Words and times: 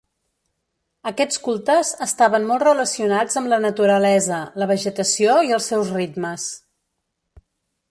Aquests 1.09 1.41
cultes 1.47 1.91
estaven 2.05 2.47
molt 2.53 2.65
relacionats 2.69 3.37
amb 3.43 3.53
la 3.53 3.61
naturalesa, 3.67 4.41
la 4.63 4.69
vegetació 4.73 5.39
i 5.51 5.55
els 5.59 5.71
seus 5.75 5.95
ritmes. 6.01 6.51